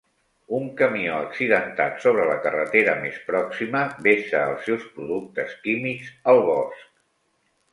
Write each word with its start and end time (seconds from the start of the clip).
Un 0.59 0.63
camió 0.77 1.17
accidentat 1.25 1.99
sobre 2.05 2.25
la 2.31 2.37
carretera 2.47 2.95
més 3.03 3.19
pròxima 3.27 3.83
vessa 4.09 4.41
els 4.53 4.67
seus 4.71 4.89
productes 4.97 5.55
químics 5.69 6.09
al 6.35 6.43
bosc. 6.49 6.91